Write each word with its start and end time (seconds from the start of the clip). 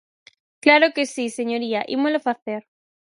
Claro 0.63 0.87
que 0.95 1.03
si, 1.13 1.25
señoría, 1.39 1.87
ímolo 1.95 2.19
facer. 2.27 2.61